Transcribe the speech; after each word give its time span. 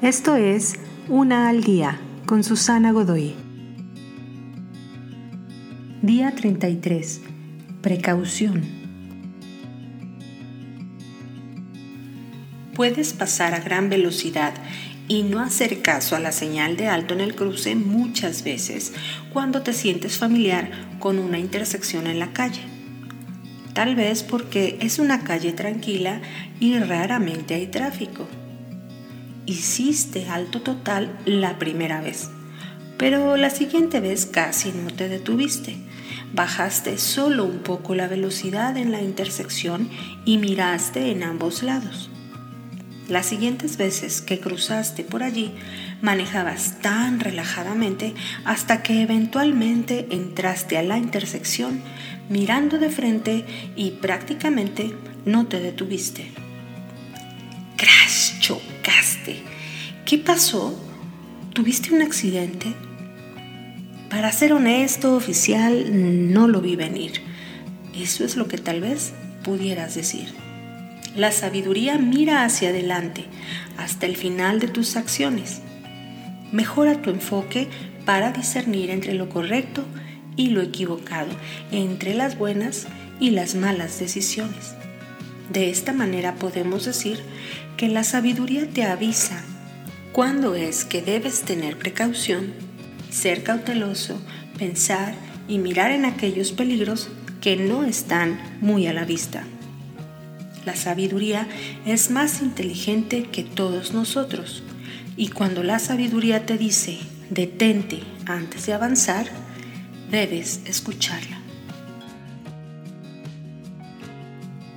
Esto 0.00 0.36
es 0.36 0.76
Una 1.08 1.48
al 1.48 1.64
Día 1.64 1.98
con 2.24 2.44
Susana 2.44 2.92
Godoy. 2.92 3.34
Día 6.02 6.32
33. 6.36 7.20
Precaución. 7.82 8.62
Puedes 12.76 13.12
pasar 13.12 13.54
a 13.54 13.58
gran 13.58 13.90
velocidad 13.90 14.54
y 15.08 15.24
no 15.24 15.40
hacer 15.40 15.82
caso 15.82 16.14
a 16.14 16.20
la 16.20 16.30
señal 16.30 16.76
de 16.76 16.86
alto 16.86 17.14
en 17.14 17.20
el 17.20 17.34
cruce 17.34 17.74
muchas 17.74 18.44
veces 18.44 18.92
cuando 19.32 19.62
te 19.62 19.72
sientes 19.72 20.16
familiar 20.16 20.70
con 21.00 21.18
una 21.18 21.40
intersección 21.40 22.06
en 22.06 22.20
la 22.20 22.32
calle. 22.32 22.62
Tal 23.72 23.96
vez 23.96 24.22
porque 24.22 24.78
es 24.80 25.00
una 25.00 25.24
calle 25.24 25.52
tranquila 25.52 26.20
y 26.60 26.78
raramente 26.78 27.56
hay 27.56 27.66
tráfico. 27.66 28.28
Hiciste 29.48 30.28
alto 30.28 30.60
total 30.60 31.18
la 31.24 31.58
primera 31.58 32.02
vez, 32.02 32.28
pero 32.98 33.38
la 33.38 33.48
siguiente 33.48 33.98
vez 33.98 34.26
casi 34.26 34.72
no 34.72 34.90
te 34.90 35.08
detuviste. 35.08 35.74
Bajaste 36.34 36.98
solo 36.98 37.46
un 37.46 37.60
poco 37.60 37.94
la 37.94 38.08
velocidad 38.08 38.76
en 38.76 38.92
la 38.92 39.00
intersección 39.00 39.88
y 40.26 40.36
miraste 40.36 41.10
en 41.12 41.22
ambos 41.22 41.62
lados. 41.62 42.10
Las 43.08 43.24
siguientes 43.24 43.78
veces 43.78 44.20
que 44.20 44.38
cruzaste 44.38 45.02
por 45.02 45.22
allí, 45.22 45.54
manejabas 46.02 46.82
tan 46.82 47.18
relajadamente 47.18 48.12
hasta 48.44 48.82
que 48.82 49.00
eventualmente 49.00 50.08
entraste 50.10 50.76
a 50.76 50.82
la 50.82 50.98
intersección 50.98 51.80
mirando 52.28 52.76
de 52.76 52.90
frente 52.90 53.46
y 53.76 53.92
prácticamente 53.92 54.94
no 55.24 55.46
te 55.46 55.58
detuviste. 55.58 56.32
¡Crash! 57.78 58.28
¿Qué 60.08 60.16
pasó? 60.16 60.74
¿Tuviste 61.52 61.94
un 61.94 62.00
accidente? 62.00 62.72
Para 64.08 64.32
ser 64.32 64.54
honesto, 64.54 65.14
oficial, 65.14 66.32
no 66.32 66.48
lo 66.48 66.62
vi 66.62 66.76
venir. 66.76 67.20
Eso 67.94 68.24
es 68.24 68.34
lo 68.34 68.48
que 68.48 68.56
tal 68.56 68.80
vez 68.80 69.12
pudieras 69.44 69.94
decir. 69.94 70.32
La 71.14 71.30
sabiduría 71.30 71.98
mira 71.98 72.44
hacia 72.44 72.70
adelante, 72.70 73.26
hasta 73.76 74.06
el 74.06 74.16
final 74.16 74.60
de 74.60 74.68
tus 74.68 74.96
acciones. 74.96 75.60
Mejora 76.52 77.02
tu 77.02 77.10
enfoque 77.10 77.68
para 78.06 78.32
discernir 78.32 78.88
entre 78.88 79.12
lo 79.12 79.28
correcto 79.28 79.84
y 80.36 80.48
lo 80.48 80.62
equivocado, 80.62 81.28
entre 81.70 82.14
las 82.14 82.38
buenas 82.38 82.86
y 83.20 83.32
las 83.32 83.54
malas 83.54 84.00
decisiones. 84.00 84.72
De 85.52 85.68
esta 85.68 85.92
manera 85.92 86.34
podemos 86.36 86.86
decir 86.86 87.20
que 87.76 87.88
la 87.88 88.04
sabiduría 88.04 88.66
te 88.70 88.84
avisa 88.84 89.44
cuándo 90.18 90.56
es 90.56 90.84
que 90.84 91.00
debes 91.00 91.42
tener 91.42 91.78
precaución, 91.78 92.52
ser 93.08 93.44
cauteloso, 93.44 94.20
pensar 94.58 95.14
y 95.46 95.58
mirar 95.58 95.92
en 95.92 96.04
aquellos 96.04 96.50
peligros 96.50 97.08
que 97.40 97.54
no 97.54 97.84
están 97.84 98.40
muy 98.60 98.88
a 98.88 98.92
la 98.92 99.04
vista. 99.04 99.44
La 100.66 100.74
sabiduría 100.74 101.46
es 101.86 102.10
más 102.10 102.42
inteligente 102.42 103.28
que 103.30 103.44
todos 103.44 103.94
nosotros. 103.94 104.64
Y 105.16 105.28
cuando 105.28 105.62
la 105.62 105.78
sabiduría 105.78 106.46
te 106.46 106.58
dice, 106.58 106.98
detente 107.30 108.00
antes 108.26 108.66
de 108.66 108.72
avanzar, 108.72 109.28
debes 110.10 110.62
escucharla. 110.66 111.38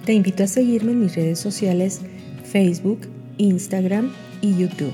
Te 0.06 0.14
invito 0.14 0.44
a 0.44 0.48
seguirme 0.48 0.92
en 0.92 1.00
mis 1.00 1.16
redes 1.16 1.40
sociales 1.40 2.02
Facebook, 2.44 3.10
Instagram 3.40 4.12
y 4.44 4.56
YouTube. 4.56 4.94